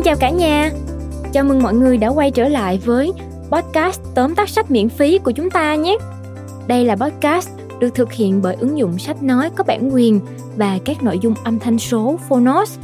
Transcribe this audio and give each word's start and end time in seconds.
Xin 0.00 0.04
chào 0.04 0.16
cả 0.16 0.30
nhà. 0.30 0.70
Chào 1.32 1.44
mừng 1.44 1.62
mọi 1.62 1.74
người 1.74 1.96
đã 1.96 2.08
quay 2.08 2.30
trở 2.30 2.48
lại 2.48 2.80
với 2.84 3.12
podcast 3.50 4.00
tóm 4.14 4.34
tắt 4.34 4.48
sách 4.48 4.70
miễn 4.70 4.88
phí 4.88 5.18
của 5.18 5.30
chúng 5.30 5.50
ta 5.50 5.74
nhé. 5.74 5.96
Đây 6.66 6.84
là 6.84 6.96
podcast 6.96 7.48
được 7.80 7.94
thực 7.94 8.12
hiện 8.12 8.42
bởi 8.42 8.56
ứng 8.60 8.78
dụng 8.78 8.98
sách 8.98 9.22
nói 9.22 9.50
có 9.56 9.64
bản 9.64 9.94
quyền 9.94 10.20
và 10.56 10.78
các 10.84 11.02
nội 11.02 11.18
dung 11.18 11.34
âm 11.44 11.58
thanh 11.58 11.78
số 11.78 12.18
Phonos. 12.28 12.78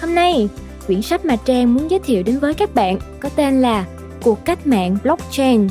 Hôm 0.00 0.14
nay, 0.14 0.48
quyển 0.86 1.02
sách 1.02 1.24
mà 1.24 1.36
Trang 1.36 1.74
muốn 1.74 1.90
giới 1.90 2.00
thiệu 2.00 2.22
đến 2.22 2.38
với 2.38 2.54
các 2.54 2.74
bạn 2.74 2.98
có 3.20 3.28
tên 3.36 3.62
là 3.62 3.84
Cuộc 4.22 4.44
cách 4.44 4.66
mạng 4.66 4.96
blockchain. 5.02 5.68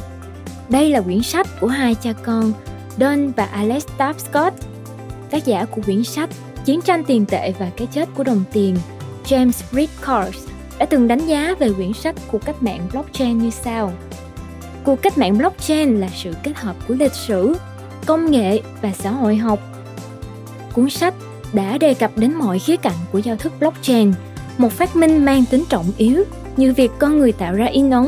Đây 0.69 0.89
là 0.89 1.01
quyển 1.01 1.23
sách 1.23 1.47
của 1.61 1.67
hai 1.67 1.95
cha 1.95 2.13
con 2.13 2.53
Don 2.99 3.31
và 3.31 3.45
Alex 3.45 3.85
Tapscott. 3.97 4.53
Tác 5.31 5.45
giả 5.45 5.65
của 5.65 5.81
quyển 5.81 6.03
sách 6.03 6.29
Chiến 6.65 6.81
tranh 6.81 7.03
tiền 7.03 7.25
tệ 7.25 7.53
và 7.59 7.71
cái 7.77 7.87
chết 7.87 8.09
của 8.15 8.23
đồng 8.23 8.43
tiền 8.53 8.75
James 9.25 9.63
Rickards 9.71 10.47
đã 10.79 10.85
từng 10.85 11.07
đánh 11.07 11.27
giá 11.27 11.55
về 11.59 11.73
quyển 11.73 11.93
sách 11.93 12.15
của 12.31 12.37
cách 12.37 12.63
mạng 12.63 12.87
blockchain 12.91 13.37
như 13.37 13.49
sau. 13.49 13.91
Cuộc 14.83 15.01
cách 15.01 15.17
mạng 15.17 15.37
blockchain 15.37 15.99
là 15.99 16.09
sự 16.13 16.33
kết 16.43 16.55
hợp 16.55 16.75
của 16.87 16.93
lịch 16.93 17.13
sử, 17.13 17.55
công 18.05 18.31
nghệ 18.31 18.61
và 18.81 18.91
xã 18.91 19.11
hội 19.11 19.35
học. 19.35 19.59
Cuốn 20.73 20.89
sách 20.89 21.13
đã 21.53 21.77
đề 21.77 21.93
cập 21.93 22.17
đến 22.17 22.33
mọi 22.33 22.59
khía 22.59 22.77
cạnh 22.77 22.97
của 23.11 23.19
giao 23.19 23.35
thức 23.35 23.53
blockchain, 23.59 24.13
một 24.57 24.71
phát 24.71 24.95
minh 24.95 25.25
mang 25.25 25.45
tính 25.45 25.63
trọng 25.69 25.85
yếu 25.97 26.23
như 26.57 26.73
việc 26.73 26.91
con 26.99 27.19
người 27.19 27.31
tạo 27.31 27.53
ra 27.53 27.65
in 27.65 27.89
ấn. 27.89 28.07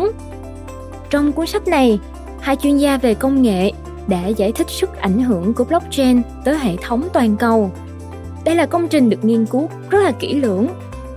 Trong 1.10 1.32
cuốn 1.32 1.48
sách 1.48 1.68
này, 1.68 2.00
hai 2.40 2.56
chuyên 2.56 2.78
gia 2.78 2.98
về 2.98 3.14
công 3.14 3.42
nghệ 3.42 3.72
đã 4.08 4.28
giải 4.28 4.52
thích 4.52 4.70
sức 4.70 4.98
ảnh 4.98 5.24
hưởng 5.24 5.54
của 5.54 5.64
blockchain 5.64 6.22
tới 6.46 6.58
hệ 6.60 6.76
thống 6.82 7.08
toàn 7.14 7.38
cầu. 7.38 7.72
Đây 8.46 8.56
là 8.56 8.66
công 8.66 8.88
trình 8.88 9.10
được 9.10 9.26
nghiên 9.26 9.46
cứu 9.46 9.70
rất 9.90 10.04
là 10.04 10.12
kỹ 10.12 10.34
lưỡng 10.34 10.68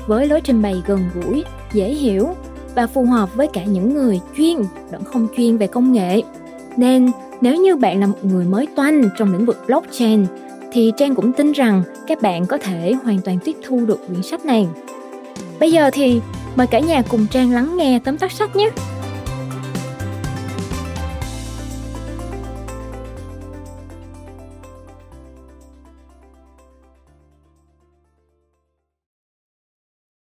với 0.09 0.29
lối 0.29 0.41
trình 0.41 0.62
bày 0.62 0.83
gần 0.87 1.01
gũi, 1.15 1.45
dễ 1.73 1.89
hiểu 1.89 2.29
và 2.75 2.87
phù 2.87 3.05
hợp 3.05 3.35
với 3.35 3.49
cả 3.52 3.65
những 3.65 3.95
người 3.95 4.21
chuyên 4.37 4.57
lẫn 4.93 5.05
không 5.05 5.29
chuyên 5.37 5.57
về 5.57 5.66
công 5.66 5.93
nghệ. 5.93 6.23
Nên 6.77 7.10
nếu 7.41 7.57
như 7.57 7.77
bạn 7.77 8.01
là 8.01 8.07
một 8.07 8.24
người 8.24 8.45
mới 8.45 8.66
toanh 8.77 9.09
trong 9.19 9.32
lĩnh 9.32 9.47
vực 9.47 9.63
blockchain 9.66 10.27
thì 10.73 10.93
Trang 10.97 11.15
cũng 11.15 11.32
tin 11.32 11.52
rằng 11.52 11.82
các 12.07 12.23
bạn 12.23 12.47
có 12.47 12.59
thể 12.59 12.95
hoàn 13.05 13.21
toàn 13.21 13.38
tiếp 13.45 13.57
thu 13.66 13.87
được 13.87 14.07
quyển 14.09 14.23
sách 14.23 14.45
này. 14.45 14.66
Bây 15.60 15.73
giờ 15.73 15.91
thì 15.93 16.21
mời 16.57 16.66
cả 16.66 16.80
nhà 16.80 17.02
cùng 17.02 17.27
Trang 17.30 17.51
lắng 17.52 17.77
nghe 17.77 18.01
tóm 18.04 18.19
tắt 18.19 18.32
sách 18.32 18.57
nhé. 18.57 18.71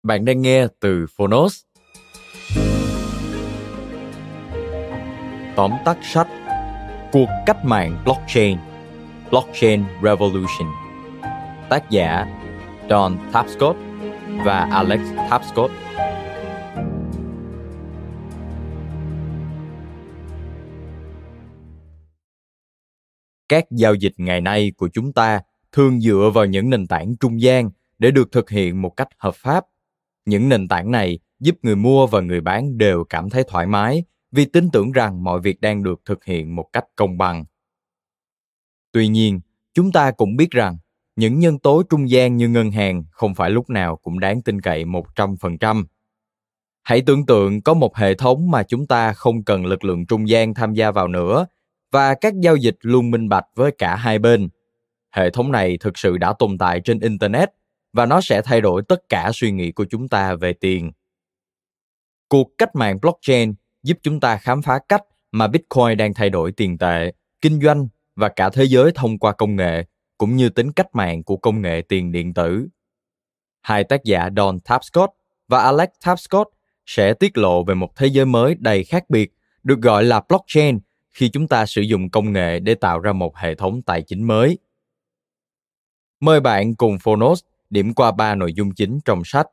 Bạn 0.06 0.26
đang 0.26 0.42
nghe 0.42 0.68
từ 0.80 1.06
Phonos. 1.18 1.62
Tóm 5.56 5.72
tắt 5.86 5.98
sách, 6.02 6.28
Cuộc 7.12 7.28
cách 7.46 7.66
mạng 7.66 8.02
blockchain 8.04 8.58
Blockchain 9.30 9.84
Revolution. 10.04 10.68
Tác 11.70 11.90
giả 11.90 12.26
Don 12.90 13.18
Tapscott 13.34 13.78
và 14.46 14.70
Alex 14.72 15.00
Tapscott. 15.30 15.72
Các 23.50 23.66
giao 23.72 23.94
dịch 23.94 24.14
ngày 24.18 24.42
nay 24.42 24.72
của 24.78 24.90
chúng 24.94 25.14
ta 25.14 25.42
thường 25.72 26.02
dựa 26.02 26.32
vào 26.34 26.46
những 26.46 26.70
nền 26.70 26.88
tảng 26.88 27.16
trung 27.20 27.42
gian 27.42 27.70
để 27.98 28.12
được 28.12 28.32
thực 28.32 28.50
hiện 28.50 28.82
một 28.82 28.90
cách 28.90 29.10
hợp 29.18 29.36
pháp 29.36 29.66
những 30.26 30.50
nền 30.50 30.68
tảng 30.68 30.92
này 30.92 31.20
giúp 31.40 31.56
người 31.62 31.76
mua 31.76 32.08
và 32.08 32.22
người 32.22 32.42
bán 32.42 32.78
đều 32.78 33.04
cảm 33.04 33.30
thấy 33.30 33.44
thoải 33.48 33.68
mái 33.68 34.04
vì 34.32 34.46
tin 34.46 34.72
tưởng 34.72 34.92
rằng 34.92 35.24
mọi 35.24 35.40
việc 35.40 35.62
đang 35.62 35.84
được 35.84 36.02
thực 36.06 36.26
hiện 36.26 36.56
một 36.56 36.66
cách 36.74 36.86
công 36.96 37.18
bằng. 37.18 37.46
Tuy 38.92 39.08
nhiên, 39.08 39.40
chúng 39.74 39.92
ta 39.92 40.12
cũng 40.12 40.36
biết 40.36 40.52
rằng 40.52 40.78
những 41.16 41.40
nhân 41.40 41.60
tố 41.60 41.84
trung 41.90 42.10
gian 42.10 42.38
như 42.38 42.50
ngân 42.50 42.72
hàng 42.72 43.04
không 43.12 43.36
phải 43.36 43.50
lúc 43.50 43.70
nào 43.70 43.96
cũng 43.96 44.20
đáng 44.20 44.42
tin 44.42 44.62
cậy 44.62 44.86
100%. 44.86 45.86
Hãy 46.84 47.02
tưởng 47.02 47.26
tượng 47.26 47.62
có 47.62 47.74
một 47.74 47.96
hệ 47.96 48.14
thống 48.14 48.52
mà 48.52 48.64
chúng 48.64 48.88
ta 48.88 49.14
không 49.14 49.44
cần 49.44 49.66
lực 49.66 49.84
lượng 49.84 50.06
trung 50.06 50.30
gian 50.30 50.54
tham 50.54 50.74
gia 50.74 50.92
vào 50.92 51.08
nữa 51.08 51.46
và 51.92 52.16
các 52.16 52.34
giao 52.40 52.56
dịch 52.56 52.78
luôn 52.82 53.12
minh 53.12 53.30
bạch 53.30 53.46
với 53.56 53.72
cả 53.78 53.96
hai 53.96 54.20
bên. 54.20 54.50
Hệ 55.12 55.30
thống 55.30 55.52
này 55.52 55.78
thực 55.78 55.98
sự 55.98 56.18
đã 56.18 56.34
tồn 56.40 56.58
tại 56.58 56.82
trên 56.82 57.00
internet 57.00 57.50
và 57.96 58.06
nó 58.06 58.22
sẽ 58.22 58.42
thay 58.42 58.62
đổi 58.62 58.82
tất 58.88 59.10
cả 59.10 59.32
suy 59.34 59.52
nghĩ 59.52 59.72
của 59.72 59.86
chúng 59.90 60.08
ta 60.08 60.36
về 60.36 60.54
tiền. 60.54 60.92
Cuộc 62.30 62.52
cách 62.58 62.76
mạng 62.76 62.98
blockchain 63.02 63.54
giúp 63.84 63.98
chúng 64.04 64.20
ta 64.20 64.38
khám 64.38 64.62
phá 64.62 64.80
cách 64.90 65.04
mà 65.32 65.48
Bitcoin 65.48 65.98
đang 65.98 66.14
thay 66.14 66.30
đổi 66.30 66.52
tiền 66.52 66.78
tệ, 66.78 67.14
kinh 67.42 67.62
doanh 67.62 67.88
và 68.16 68.30
cả 68.30 68.50
thế 68.50 68.64
giới 68.64 68.92
thông 68.96 69.20
qua 69.20 69.32
công 69.32 69.56
nghệ, 69.56 69.86
cũng 70.18 70.36
như 70.36 70.50
tính 70.50 70.72
cách 70.72 70.88
mạng 70.94 71.24
của 71.24 71.38
công 71.38 71.62
nghệ 71.62 71.82
tiền 71.90 72.12
điện 72.12 72.34
tử. 72.34 72.68
Hai 73.62 73.84
tác 73.84 74.04
giả 74.04 74.30
Don 74.38 74.60
Tapscott 74.60 75.14
và 75.48 75.60
Alex 75.60 75.90
Tapscott 76.06 76.48
sẽ 76.86 77.14
tiết 77.14 77.38
lộ 77.38 77.64
về 77.64 77.76
một 77.76 77.96
thế 77.96 78.08
giới 78.08 78.26
mới 78.26 78.56
đầy 78.56 78.84
khác 78.84 79.10
biệt, 79.10 79.34
được 79.64 79.82
gọi 79.82 80.04
là 80.04 80.22
blockchain 80.30 80.80
khi 81.14 81.30
chúng 81.30 81.48
ta 81.48 81.66
sử 81.66 81.82
dụng 81.82 82.10
công 82.10 82.34
nghệ 82.34 82.60
để 82.60 82.76
tạo 82.76 83.00
ra 83.00 83.14
một 83.14 83.38
hệ 83.38 83.56
thống 83.56 83.82
tài 83.82 84.02
chính 84.02 84.24
mới. 84.24 84.58
Mời 86.20 86.40
bạn 86.40 86.76
cùng 86.76 86.98
Phonos 87.00 87.44
điểm 87.70 87.94
qua 87.94 88.12
ba 88.12 88.36
nội 88.36 88.54
dung 88.54 88.74
chính 88.76 89.00
trong 89.06 89.22
sách. 89.26 89.48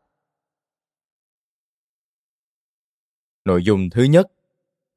Nội 3.44 3.62
dung 3.64 3.90
thứ 3.90 4.02
nhất, 4.02 4.26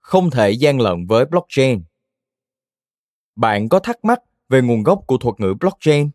không 0.02 0.30
thể 0.30 0.52
gian 0.52 0.80
lận 0.80 1.06
với 1.08 1.26
blockchain. 1.26 1.84
Bạn 3.36 3.70
có 3.70 3.80
thắc 3.80 4.06
mắc 4.06 4.20
về 4.50 4.62
nguồn 4.62 4.84
gốc 4.84 5.02
của 5.08 5.18
thuật 5.18 5.36
ngữ 5.40 5.54
blockchain? 5.60 6.10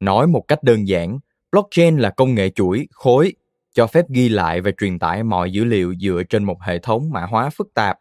Nói 0.00 0.26
một 0.26 0.44
cách 0.48 0.62
đơn 0.62 0.88
giản, 0.88 1.18
blockchain 1.52 1.96
là 1.96 2.10
công 2.10 2.34
nghệ 2.34 2.50
chuỗi, 2.50 2.88
khối, 2.90 3.32
cho 3.72 3.86
phép 3.86 4.04
ghi 4.08 4.28
lại 4.28 4.60
và 4.60 4.70
truyền 4.78 4.98
tải 4.98 5.22
mọi 5.22 5.52
dữ 5.52 5.64
liệu 5.64 5.94
dựa 6.00 6.22
trên 6.28 6.44
một 6.44 6.62
hệ 6.62 6.78
thống 6.78 7.10
mã 7.10 7.26
hóa 7.26 7.50
phức 7.50 7.74
tạp. 7.74 7.98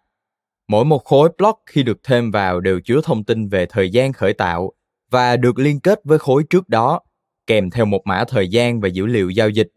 Mỗi 0.68 0.86
một 0.86 1.06
khối 1.06 1.30
block 1.38 1.60
khi 1.66 1.84
được 1.84 1.98
thêm 2.04 2.32
vào 2.32 2.60
đều 2.60 2.80
chứa 2.86 3.02
thông 3.04 3.24
tin 3.24 3.48
về 3.48 3.66
thời 3.66 3.90
gian 3.90 4.14
khởi 4.14 4.34
tạo 4.34 4.72
và 5.10 5.38
được 5.38 5.60
liên 5.60 5.80
kết 5.80 6.00
với 6.04 6.20
khối 6.20 6.44
trước 6.50 6.70
đó 6.70 7.00
kèm 7.48 7.70
theo 7.70 7.86
một 7.86 8.02
mã 8.06 8.24
thời 8.28 8.48
gian 8.48 8.82
và 8.82 8.88
dữ 8.88 9.06
liệu 9.06 9.30
giao 9.30 9.50
dịch. 9.50 9.68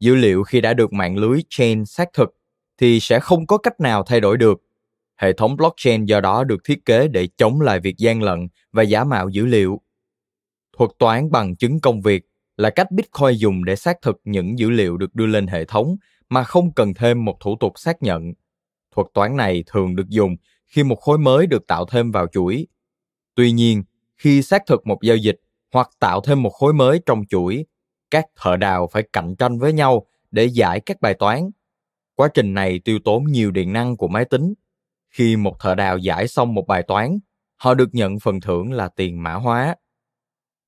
Dữ 0.00 0.14
liệu 0.14 0.42
khi 0.42 0.60
đã 0.60 0.74
được 0.74 0.92
mạng 0.92 1.16
lưới 1.16 1.40
chain 1.48 1.84
xác 1.86 2.12
thực 2.12 2.34
thì 2.78 3.00
sẽ 3.00 3.20
không 3.20 3.46
có 3.46 3.58
cách 3.58 3.80
nào 3.80 4.02
thay 4.02 4.20
đổi 4.20 4.36
được. 4.36 4.62
Hệ 5.16 5.32
thống 5.32 5.56
blockchain 5.56 6.04
do 6.04 6.20
đó 6.20 6.44
được 6.44 6.64
thiết 6.64 6.84
kế 6.84 7.08
để 7.08 7.28
chống 7.36 7.60
lại 7.60 7.80
việc 7.80 7.96
gian 7.98 8.22
lận 8.22 8.48
và 8.72 8.82
giả 8.82 9.04
mạo 9.04 9.28
dữ 9.28 9.46
liệu. 9.46 9.80
Thuật 10.78 10.90
toán 10.98 11.30
bằng 11.30 11.56
chứng 11.56 11.80
công 11.80 12.00
việc 12.00 12.24
là 12.56 12.70
cách 12.70 12.90
Bitcoin 12.90 13.36
dùng 13.38 13.64
để 13.64 13.76
xác 13.76 14.02
thực 14.02 14.20
những 14.24 14.58
dữ 14.58 14.70
liệu 14.70 14.96
được 14.96 15.14
đưa 15.14 15.26
lên 15.26 15.46
hệ 15.46 15.64
thống 15.64 15.96
mà 16.28 16.44
không 16.44 16.72
cần 16.72 16.94
thêm 16.94 17.24
một 17.24 17.36
thủ 17.40 17.56
tục 17.60 17.72
xác 17.76 18.02
nhận. 18.02 18.32
Thuật 18.94 19.06
toán 19.14 19.36
này 19.36 19.64
thường 19.66 19.96
được 19.96 20.08
dùng 20.08 20.36
khi 20.66 20.82
một 20.82 21.00
khối 21.00 21.18
mới 21.18 21.46
được 21.46 21.66
tạo 21.66 21.86
thêm 21.86 22.10
vào 22.10 22.26
chuỗi. 22.26 22.66
Tuy 23.34 23.52
nhiên, 23.52 23.84
khi 24.16 24.42
xác 24.42 24.62
thực 24.66 24.86
một 24.86 24.98
giao 25.02 25.16
dịch 25.16 25.40
hoặc 25.72 25.90
tạo 25.98 26.20
thêm 26.20 26.42
một 26.42 26.50
khối 26.50 26.72
mới 26.72 27.00
trong 27.06 27.22
chuỗi, 27.28 27.66
các 28.10 28.24
thợ 28.36 28.56
đào 28.56 28.86
phải 28.92 29.02
cạnh 29.12 29.36
tranh 29.36 29.58
với 29.58 29.72
nhau 29.72 30.06
để 30.30 30.44
giải 30.44 30.80
các 30.80 31.00
bài 31.00 31.14
toán. 31.14 31.50
Quá 32.14 32.28
trình 32.34 32.54
này 32.54 32.80
tiêu 32.84 32.98
tốn 33.04 33.24
nhiều 33.24 33.50
điện 33.50 33.72
năng 33.72 33.96
của 33.96 34.08
máy 34.08 34.24
tính. 34.24 34.54
Khi 35.10 35.36
một 35.36 35.60
thợ 35.60 35.74
đào 35.74 35.98
giải 35.98 36.28
xong 36.28 36.54
một 36.54 36.66
bài 36.66 36.82
toán, 36.82 37.18
họ 37.56 37.74
được 37.74 37.88
nhận 37.92 38.18
phần 38.18 38.40
thưởng 38.40 38.72
là 38.72 38.88
tiền 38.88 39.22
mã 39.22 39.34
hóa. 39.34 39.76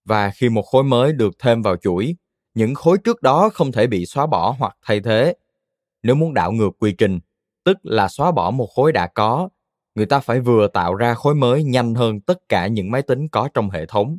Và 0.04 0.30
khi 0.30 0.48
một 0.48 0.62
khối 0.62 0.84
mới 0.84 1.12
được 1.12 1.34
thêm 1.38 1.62
vào 1.62 1.76
chuỗi, 1.76 2.16
những 2.54 2.74
khối 2.74 2.98
trước 2.98 3.22
đó 3.22 3.50
không 3.54 3.72
thể 3.72 3.86
bị 3.86 4.06
xóa 4.06 4.26
bỏ 4.26 4.56
hoặc 4.58 4.76
thay 4.82 5.00
thế. 5.00 5.34
Nếu 6.02 6.14
muốn 6.14 6.34
đảo 6.34 6.52
ngược 6.52 6.70
quy 6.78 6.92
trình, 6.92 7.18
tức 7.64 7.76
là 7.82 8.08
xóa 8.08 8.30
bỏ 8.30 8.50
một 8.50 8.66
khối 8.74 8.92
đã 8.92 9.06
có, 9.06 9.48
người 9.94 10.06
ta 10.06 10.20
phải 10.20 10.40
vừa 10.40 10.68
tạo 10.68 10.94
ra 10.94 11.14
khối 11.14 11.34
mới 11.34 11.64
nhanh 11.64 11.94
hơn 11.94 12.20
tất 12.20 12.38
cả 12.48 12.66
những 12.66 12.90
máy 12.90 13.02
tính 13.02 13.28
có 13.28 13.48
trong 13.54 13.70
hệ 13.70 13.86
thống 13.86 14.18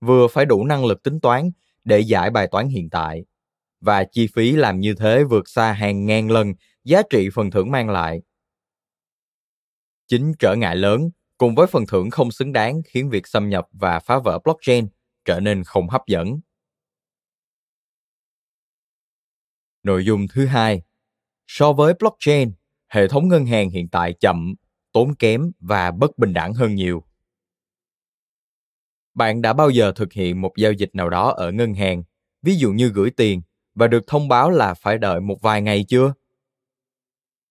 vừa 0.00 0.28
phải 0.28 0.44
đủ 0.44 0.64
năng 0.64 0.84
lực 0.84 1.02
tính 1.02 1.20
toán 1.20 1.50
để 1.84 2.00
giải 2.00 2.30
bài 2.30 2.48
toán 2.50 2.68
hiện 2.68 2.90
tại 2.90 3.24
và 3.80 4.04
chi 4.04 4.28
phí 4.34 4.52
làm 4.52 4.80
như 4.80 4.94
thế 4.94 5.24
vượt 5.24 5.48
xa 5.48 5.72
hàng 5.72 6.06
ngàn 6.06 6.30
lần 6.30 6.54
giá 6.84 7.02
trị 7.10 7.28
phần 7.34 7.50
thưởng 7.50 7.70
mang 7.70 7.90
lại. 7.90 8.22
Chính 10.06 10.32
trở 10.38 10.54
ngại 10.54 10.76
lớn 10.76 11.10
cùng 11.38 11.54
với 11.54 11.66
phần 11.66 11.84
thưởng 11.88 12.10
không 12.10 12.30
xứng 12.30 12.52
đáng 12.52 12.82
khiến 12.84 13.10
việc 13.10 13.26
xâm 13.26 13.48
nhập 13.48 13.66
và 13.72 14.00
phá 14.00 14.18
vỡ 14.18 14.38
blockchain 14.44 14.88
trở 15.24 15.40
nên 15.40 15.64
không 15.64 15.88
hấp 15.88 16.02
dẫn. 16.06 16.40
Nội 19.82 20.04
dung 20.04 20.26
thứ 20.32 20.46
hai, 20.46 20.82
so 21.46 21.72
với 21.72 21.94
blockchain, 21.98 22.52
hệ 22.88 23.08
thống 23.08 23.28
ngân 23.28 23.46
hàng 23.46 23.70
hiện 23.70 23.88
tại 23.88 24.14
chậm, 24.20 24.54
tốn 24.92 25.14
kém 25.14 25.50
và 25.60 25.90
bất 25.90 26.18
bình 26.18 26.32
đẳng 26.32 26.54
hơn 26.54 26.74
nhiều 26.74 27.04
bạn 29.18 29.42
đã 29.42 29.52
bao 29.52 29.70
giờ 29.70 29.92
thực 29.92 30.12
hiện 30.12 30.40
một 30.40 30.52
giao 30.56 30.72
dịch 30.72 30.90
nào 30.94 31.10
đó 31.10 31.30
ở 31.30 31.52
ngân 31.52 31.74
hàng 31.74 32.02
ví 32.42 32.56
dụ 32.56 32.72
như 32.72 32.88
gửi 32.88 33.10
tiền 33.10 33.42
và 33.74 33.86
được 33.86 34.04
thông 34.06 34.28
báo 34.28 34.50
là 34.50 34.74
phải 34.74 34.98
đợi 34.98 35.20
một 35.20 35.42
vài 35.42 35.62
ngày 35.62 35.84
chưa? 35.88 36.12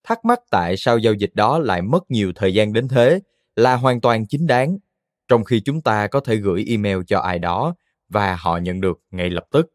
Thắc 0.04 0.26
mắc 0.26 0.40
tại 0.52 0.78
sao 0.78 0.98
giao 0.98 1.14
dịch 1.14 1.32
đó 1.34 1.60
lại 1.60 1.82
mất 1.82 2.12
nhiều 2.12 2.32
thời 2.36 2.54
gian 2.54 2.74
đến 2.74 2.88
thế 2.88 3.20
là 3.56 3.76
hoàn 3.76 4.02
toàn 4.02 4.28
chính 4.28 4.48
đáng, 4.48 4.78
trong 5.28 5.44
khi 5.44 5.60
chúng 5.60 5.82
ta 5.82 6.08
có 6.08 6.20
thể 6.20 6.36
gửi 6.36 6.66
email 6.68 6.98
cho 7.08 7.20
ai 7.20 7.40
đó 7.40 7.76
và 8.10 8.36
họ 8.36 8.58
nhận 8.58 8.82
được 8.82 9.00
ngay 9.12 9.30
lập 9.30 9.44
tức. 9.52 9.68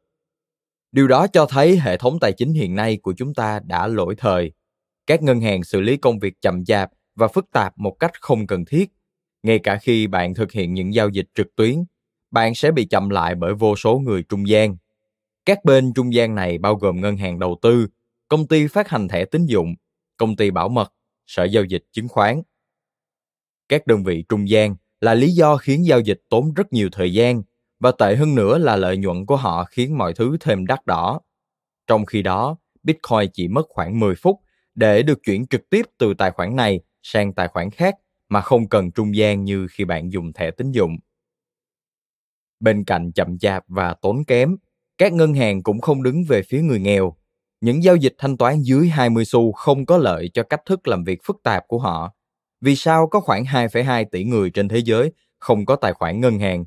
Điều 0.93 1.09
đó 1.09 1.27
cho 1.27 1.47
thấy 1.47 1.79
hệ 1.79 1.97
thống 1.97 2.19
tài 2.21 2.33
chính 2.33 2.53
hiện 2.53 2.75
nay 2.75 2.99
của 3.03 3.15
chúng 3.17 3.35
ta 3.35 3.61
đã 3.65 3.87
lỗi 3.87 4.15
thời. 4.19 4.53
Các 5.07 5.23
ngân 5.23 5.41
hàng 5.41 5.65
xử 5.65 5.81
lý 5.81 5.97
công 5.97 6.19
việc 6.19 6.35
chậm 6.41 6.65
chạp 6.65 6.91
và 7.15 7.29
phức 7.29 7.51
tạp 7.53 7.79
một 7.79 7.97
cách 7.99 8.21
không 8.21 8.47
cần 8.47 8.65
thiết. 8.65 8.89
Ngay 9.43 9.59
cả 9.59 9.77
khi 9.77 10.07
bạn 10.07 10.35
thực 10.35 10.53
hiện 10.53 10.75
những 10.75 10.95
giao 10.95 11.09
dịch 11.09 11.27
trực 11.35 11.57
tuyến, 11.57 11.85
bạn 12.31 12.55
sẽ 12.55 12.71
bị 12.71 12.85
chậm 12.85 13.09
lại 13.09 13.35
bởi 13.35 13.55
vô 13.55 13.77
số 13.77 13.99
người 13.99 14.23
trung 14.23 14.49
gian. 14.49 14.77
Các 15.45 15.65
bên 15.65 15.93
trung 15.95 16.15
gian 16.15 16.35
này 16.35 16.59
bao 16.59 16.75
gồm 16.75 17.01
ngân 17.01 17.17
hàng 17.17 17.39
đầu 17.39 17.59
tư, 17.63 17.87
công 18.29 18.47
ty 18.47 18.67
phát 18.67 18.89
hành 18.89 19.09
thẻ 19.09 19.25
tín 19.25 19.47
dụng, 19.47 19.75
công 20.17 20.37
ty 20.37 20.51
bảo 20.51 20.69
mật, 20.69 20.93
sở 21.27 21.45
giao 21.45 21.65
dịch 21.65 21.85
chứng 21.93 22.09
khoán. 22.09 22.43
Các 23.69 23.87
đơn 23.87 24.05
vị 24.05 24.25
trung 24.29 24.49
gian 24.49 24.77
là 25.01 25.15
lý 25.15 25.31
do 25.31 25.57
khiến 25.57 25.87
giao 25.87 26.01
dịch 26.01 26.21
tốn 26.29 26.55
rất 26.55 26.73
nhiều 26.73 26.89
thời 26.93 27.13
gian 27.13 27.43
và 27.81 27.93
tệ 27.99 28.17
hơn 28.17 28.35
nữa 28.35 28.59
là 28.59 28.77
lợi 28.77 28.97
nhuận 28.97 29.27
của 29.27 29.37
họ 29.37 29.65
khiến 29.65 29.99
mọi 29.99 30.15
thứ 30.15 30.37
thêm 30.41 30.67
đắt 30.67 30.87
đỏ. 30.87 31.21
Trong 31.87 32.07
khi 32.07 32.23
đó, 32.23 32.57
Bitcoin 32.83 33.31
chỉ 33.33 33.49
mất 33.49 33.67
khoảng 33.69 34.01
10 34.01 34.15
phút 34.15 34.41
để 34.75 35.03
được 35.03 35.19
chuyển 35.25 35.47
trực 35.47 35.71
tiếp 35.71 35.87
từ 35.99 36.15
tài 36.15 36.31
khoản 36.31 36.57
này 36.57 36.81
sang 37.03 37.33
tài 37.33 37.49
khoản 37.49 37.71
khác 37.71 37.95
mà 38.33 38.41
không 38.41 38.69
cần 38.69 38.91
trung 38.91 39.17
gian 39.17 39.45
như 39.45 39.67
khi 39.71 39.85
bạn 39.85 40.13
dùng 40.13 40.33
thẻ 40.33 40.51
tín 40.51 40.73
dụng. 40.73 40.97
Bên 42.61 42.85
cạnh 42.85 43.13
chậm 43.13 43.39
chạp 43.39 43.65
và 43.69 43.95
tốn 43.95 44.25
kém, 44.25 44.57
các 44.99 45.13
ngân 45.13 45.35
hàng 45.35 45.63
cũng 45.63 45.81
không 45.81 46.03
đứng 46.03 46.25
về 46.29 46.43
phía 46.43 46.61
người 46.61 46.81
nghèo. 46.81 47.17
Những 47.61 47.85
giao 47.85 47.97
dịch 47.97 48.15
thanh 48.19 48.37
toán 48.37 48.63
dưới 48.63 48.89
20 48.89 49.25
xu 49.25 49.53
không 49.53 49.87
có 49.87 49.97
lợi 49.99 50.31
cho 50.35 50.43
cách 50.43 50.61
thức 50.67 50.89
làm 50.89 51.05
việc 51.05 51.21
phức 51.25 51.37
tạp 51.43 51.65
của 51.69 51.79
họ. 51.79 52.15
Vì 52.61 52.77
sao 52.77 53.07
có 53.07 53.21
khoảng 53.21 53.45
2,2 53.45 54.05
tỷ 54.13 54.25
người 54.25 54.51
trên 54.51 54.69
thế 54.69 54.79
giới 54.79 55.13
không 55.39 55.67
có 55.67 55.77
tài 55.77 55.93
khoản 55.93 56.21
ngân 56.21 56.39
hàng? 56.39 56.65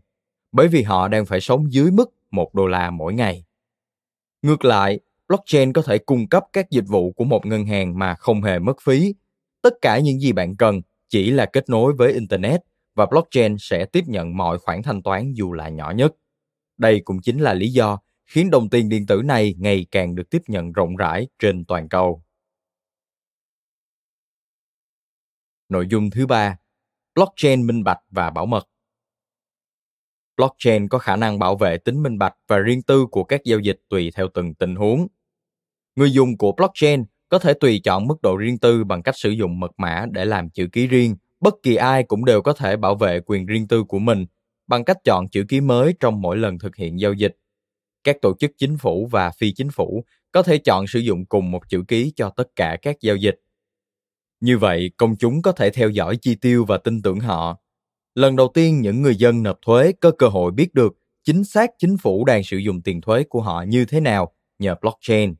Bởi 0.51 0.67
vì 0.67 0.83
họ 0.83 1.07
đang 1.07 1.25
phải 1.25 1.41
sống 1.41 1.73
dưới 1.73 1.91
mức 1.91 2.13
1 2.31 2.53
đô 2.53 2.67
la 2.67 2.91
mỗi 2.91 3.13
ngày. 3.13 3.45
Ngược 4.41 4.65
lại, 4.65 4.99
blockchain 5.27 5.73
có 5.73 5.81
thể 5.81 5.97
cung 5.97 6.29
cấp 6.29 6.43
các 6.53 6.69
dịch 6.71 6.85
vụ 6.87 7.11
của 7.11 7.23
một 7.23 7.45
ngân 7.45 7.65
hàng 7.65 7.99
mà 7.99 8.15
không 8.15 8.41
hề 8.41 8.59
mất 8.59 8.81
phí. 8.81 9.15
Tất 9.61 9.73
cả 9.81 9.99
những 9.99 10.19
gì 10.19 10.31
bạn 10.31 10.55
cần 10.55 10.81
chỉ 11.15 11.31
là 11.31 11.45
kết 11.45 11.69
nối 11.69 11.93
với 11.93 12.13
internet 12.13 12.61
và 12.95 13.05
blockchain 13.05 13.55
sẽ 13.59 13.85
tiếp 13.85 14.03
nhận 14.07 14.37
mọi 14.37 14.59
khoản 14.59 14.83
thanh 14.83 15.03
toán 15.03 15.33
dù 15.33 15.53
là 15.53 15.69
nhỏ 15.69 15.91
nhất. 15.91 16.11
Đây 16.77 17.01
cũng 17.05 17.21
chính 17.21 17.39
là 17.39 17.53
lý 17.53 17.69
do 17.69 17.99
khiến 18.25 18.49
đồng 18.49 18.69
tiền 18.69 18.89
điện 18.89 19.05
tử 19.05 19.21
này 19.25 19.55
ngày 19.57 19.85
càng 19.91 20.15
được 20.15 20.29
tiếp 20.29 20.41
nhận 20.47 20.71
rộng 20.71 20.95
rãi 20.95 21.27
trên 21.39 21.65
toàn 21.65 21.89
cầu. 21.89 22.23
Nội 25.69 25.87
dung 25.89 26.09
thứ 26.09 26.25
ba, 26.25 26.57
blockchain 27.15 27.67
minh 27.67 27.83
bạch 27.83 27.99
và 28.09 28.29
bảo 28.29 28.45
mật. 28.45 28.69
Blockchain 30.37 30.87
có 30.87 30.97
khả 30.97 31.15
năng 31.15 31.39
bảo 31.39 31.55
vệ 31.55 31.77
tính 31.77 32.03
minh 32.03 32.17
bạch 32.17 32.35
và 32.47 32.57
riêng 32.57 32.81
tư 32.81 33.05
của 33.11 33.23
các 33.23 33.41
giao 33.45 33.59
dịch 33.59 33.79
tùy 33.89 34.11
theo 34.15 34.27
từng 34.33 34.53
tình 34.53 34.75
huống. 34.75 35.07
Người 35.95 36.11
dùng 36.11 36.37
của 36.37 36.51
blockchain 36.51 37.03
có 37.35 37.39
thể 37.39 37.53
tùy 37.53 37.81
chọn 37.83 38.07
mức 38.07 38.21
độ 38.21 38.37
riêng 38.37 38.57
tư 38.57 38.83
bằng 38.83 39.03
cách 39.03 39.17
sử 39.17 39.29
dụng 39.29 39.59
mật 39.59 39.71
mã 39.77 40.05
để 40.11 40.25
làm 40.25 40.49
chữ 40.49 40.67
ký 40.71 40.87
riêng. 40.87 41.15
Bất 41.39 41.53
kỳ 41.63 41.75
ai 41.75 42.03
cũng 42.03 42.25
đều 42.25 42.41
có 42.41 42.53
thể 42.53 42.77
bảo 42.77 42.95
vệ 42.95 43.19
quyền 43.25 43.45
riêng 43.45 43.67
tư 43.67 43.83
của 43.83 43.99
mình 43.99 44.25
bằng 44.67 44.83
cách 44.83 44.97
chọn 45.03 45.27
chữ 45.27 45.45
ký 45.49 45.61
mới 45.61 45.95
trong 45.99 46.21
mỗi 46.21 46.37
lần 46.37 46.59
thực 46.59 46.75
hiện 46.75 46.99
giao 46.99 47.13
dịch. 47.13 47.37
Các 48.03 48.15
tổ 48.21 48.33
chức 48.39 48.51
chính 48.57 48.77
phủ 48.77 49.07
và 49.11 49.31
phi 49.31 49.51
chính 49.51 49.69
phủ 49.69 50.05
có 50.31 50.43
thể 50.43 50.57
chọn 50.57 50.87
sử 50.87 50.99
dụng 50.99 51.25
cùng 51.25 51.51
một 51.51 51.69
chữ 51.69 51.83
ký 51.87 52.13
cho 52.15 52.29
tất 52.29 52.47
cả 52.55 52.77
các 52.81 53.01
giao 53.01 53.15
dịch. 53.15 53.39
Như 54.39 54.57
vậy, 54.57 54.91
công 54.97 55.15
chúng 55.15 55.41
có 55.41 55.51
thể 55.51 55.69
theo 55.69 55.89
dõi 55.89 56.17
chi 56.21 56.35
tiêu 56.35 56.65
và 56.65 56.77
tin 56.77 57.01
tưởng 57.01 57.19
họ. 57.19 57.57
Lần 58.15 58.35
đầu 58.35 58.51
tiên 58.53 58.81
những 58.81 59.01
người 59.01 59.15
dân 59.15 59.43
nộp 59.43 59.57
thuế 59.61 59.91
có 59.91 60.11
cơ 60.11 60.27
hội 60.27 60.51
biết 60.51 60.73
được 60.73 60.97
chính 61.23 61.43
xác 61.43 61.69
chính 61.77 61.97
phủ 61.97 62.25
đang 62.25 62.43
sử 62.43 62.57
dụng 62.57 62.81
tiền 62.81 63.01
thuế 63.01 63.23
của 63.23 63.41
họ 63.41 63.63
như 63.67 63.85
thế 63.85 63.99
nào 63.99 64.31
nhờ 64.59 64.75
blockchain. 64.81 65.35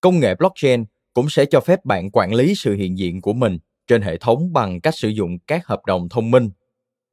Công 0.00 0.20
nghệ 0.20 0.34
blockchain 0.34 0.84
cũng 1.14 1.28
sẽ 1.28 1.44
cho 1.44 1.60
phép 1.60 1.84
bạn 1.84 2.10
quản 2.10 2.34
lý 2.34 2.54
sự 2.54 2.74
hiện 2.74 2.98
diện 2.98 3.20
của 3.20 3.32
mình 3.32 3.58
trên 3.86 4.02
hệ 4.02 4.16
thống 4.16 4.52
bằng 4.52 4.80
cách 4.80 4.94
sử 4.94 5.08
dụng 5.08 5.38
các 5.46 5.66
hợp 5.66 5.84
đồng 5.86 6.08
thông 6.08 6.30
minh. 6.30 6.50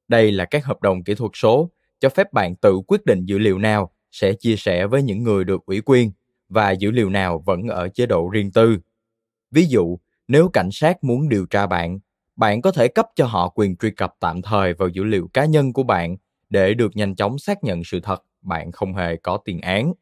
Đây 0.07 0.31
là 0.31 0.45
các 0.45 0.65
hợp 0.65 0.81
đồng 0.81 1.03
kỹ 1.03 1.15
thuật 1.15 1.31
số 1.33 1.71
cho 1.99 2.09
phép 2.09 2.33
bạn 2.33 2.55
tự 2.55 2.79
quyết 2.87 3.05
định 3.05 3.25
dữ 3.25 3.37
liệu 3.37 3.59
nào 3.59 3.91
sẽ 4.11 4.33
chia 4.33 4.55
sẻ 4.55 4.87
với 4.87 5.03
những 5.03 5.23
người 5.23 5.43
được 5.43 5.65
ủy 5.65 5.81
quyền 5.85 6.11
và 6.49 6.71
dữ 6.71 6.91
liệu 6.91 7.09
nào 7.09 7.43
vẫn 7.45 7.67
ở 7.67 7.89
chế 7.89 8.05
độ 8.05 8.29
riêng 8.29 8.51
tư. 8.51 8.77
Ví 9.51 9.65
dụ, 9.65 9.99
nếu 10.27 10.49
cảnh 10.49 10.69
sát 10.71 11.03
muốn 11.03 11.29
điều 11.29 11.45
tra 11.45 11.67
bạn, 11.67 11.99
bạn 12.35 12.61
có 12.61 12.71
thể 12.71 12.88
cấp 12.88 13.07
cho 13.15 13.25
họ 13.25 13.49
quyền 13.49 13.75
truy 13.75 13.91
cập 13.91 14.13
tạm 14.19 14.41
thời 14.41 14.73
vào 14.73 14.89
dữ 14.89 15.03
liệu 15.03 15.29
cá 15.33 15.45
nhân 15.45 15.73
của 15.73 15.83
bạn 15.83 16.17
để 16.49 16.73
được 16.73 16.95
nhanh 16.95 17.15
chóng 17.15 17.39
xác 17.39 17.63
nhận 17.63 17.83
sự 17.83 17.99
thật 17.99 18.23
bạn 18.41 18.71
không 18.71 18.93
hề 18.95 19.15
có 19.15 19.38
tiền 19.45 19.61
án. 19.61 19.93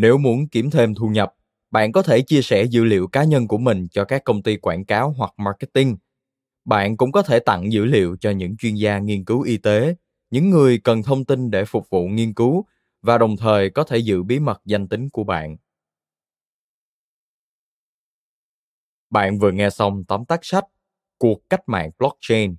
Nếu 0.00 0.18
muốn 0.18 0.48
kiếm 0.48 0.70
thêm 0.70 0.94
thu 0.94 1.08
nhập, 1.08 1.34
bạn 1.70 1.92
có 1.92 2.02
thể 2.02 2.22
chia 2.22 2.42
sẻ 2.42 2.64
dữ 2.64 2.84
liệu 2.84 3.08
cá 3.08 3.24
nhân 3.24 3.48
của 3.48 3.58
mình 3.58 3.88
cho 3.88 4.04
các 4.04 4.24
công 4.24 4.42
ty 4.42 4.56
quảng 4.56 4.84
cáo 4.84 5.14
hoặc 5.16 5.32
marketing. 5.36 5.96
Bạn 6.64 6.96
cũng 6.96 7.12
có 7.12 7.22
thể 7.22 7.38
tặng 7.40 7.72
dữ 7.72 7.84
liệu 7.84 8.16
cho 8.20 8.30
những 8.30 8.56
chuyên 8.56 8.74
gia 8.74 8.98
nghiên 8.98 9.24
cứu 9.24 9.42
y 9.42 9.56
tế, 9.56 9.94
những 10.30 10.50
người 10.50 10.78
cần 10.78 11.02
thông 11.02 11.24
tin 11.24 11.50
để 11.50 11.64
phục 11.64 11.90
vụ 11.90 12.08
nghiên 12.08 12.34
cứu 12.34 12.64
và 13.02 13.18
đồng 13.18 13.36
thời 13.36 13.70
có 13.70 13.84
thể 13.84 13.98
giữ 13.98 14.22
bí 14.22 14.38
mật 14.38 14.60
danh 14.64 14.88
tính 14.88 15.08
của 15.10 15.24
bạn. 15.24 15.56
Bạn 19.10 19.38
vừa 19.38 19.52
nghe 19.52 19.70
xong 19.70 20.04
tóm 20.04 20.24
tắt 20.24 20.40
sách 20.42 20.64
Cuộc 21.18 21.40
cách 21.50 21.62
mạng 21.66 21.90
blockchain. 21.98 22.56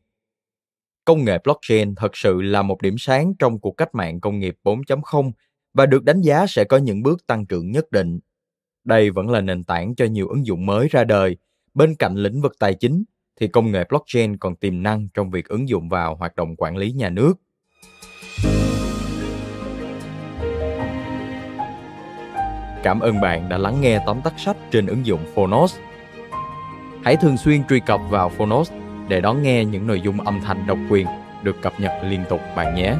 Công 1.06 1.26
nghệ 1.26 1.38
blockchain 1.44 1.96
thật 1.96 2.18
sự 2.18 2.42
là 2.42 2.62
một 2.62 2.82
điểm 2.82 2.96
sáng 2.98 3.34
trong 3.40 3.60
cuộc 3.60 3.72
cách 3.72 3.96
mạng 3.96 4.20
công 4.22 4.40
nghiệp 4.40 4.56
4.0 4.64 5.32
và 5.74 5.86
được 5.86 6.04
đánh 6.04 6.22
giá 6.22 6.48
sẽ 6.48 6.64
có 6.64 6.78
những 6.78 7.04
bước 7.04 7.28
tăng 7.28 7.46
trưởng 7.46 7.72
nhất 7.72 7.92
định. 7.92 8.20
Đây 8.84 9.10
vẫn 9.10 9.30
là 9.30 9.42
nền 9.42 9.64
tảng 9.64 9.96
cho 9.96 10.06
nhiều 10.06 10.28
ứng 10.28 10.46
dụng 10.46 10.66
mới 10.66 10.88
ra 10.88 11.04
đời. 11.04 11.38
Bên 11.74 11.96
cạnh 11.96 12.16
lĩnh 12.16 12.42
vực 12.42 12.54
tài 12.60 12.74
chính, 12.74 13.04
thì 13.40 13.48
công 13.48 13.72
nghệ 13.72 13.84
blockchain 13.90 14.38
còn 14.38 14.56
tiềm 14.56 14.84
năng 14.84 15.08
trong 15.14 15.32
việc 15.32 15.48
ứng 15.48 15.70
dụng 15.70 15.90
vào 15.90 16.16
hoạt 16.16 16.36
động 16.36 16.56
quản 16.56 16.78
lý 16.78 16.92
nhà 16.92 17.10
nước. 17.10 17.34
Cảm 22.84 23.00
ơn 23.00 23.22
bạn 23.22 23.50
đã 23.50 23.58
lắng 23.58 23.82
nghe 23.82 24.04
tóm 24.06 24.22
tắt 24.24 24.34
sách 24.38 24.58
trên 24.72 24.88
ứng 24.88 25.06
dụng 25.06 25.26
Phonos. 25.36 25.76
Hãy 27.04 27.16
thường 27.16 27.38
xuyên 27.38 27.64
truy 27.70 27.80
cập 27.86 28.00
vào 28.10 28.30
Phonos 28.30 28.72
để 29.10 29.22
đón 29.22 29.44
nghe 29.44 29.66
những 29.66 29.88
nội 29.88 30.02
dung 30.02 30.22
âm 30.22 30.42
thanh 30.42 30.68
độc 30.68 30.78
quyền 30.90 31.08
được 31.44 31.56
cập 31.62 31.74
nhật 31.80 31.92
liên 32.04 32.24
tục 32.30 32.40
bạn 32.56 32.76
nhé. 32.76 32.96